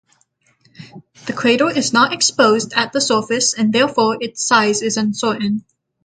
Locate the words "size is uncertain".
4.43-5.63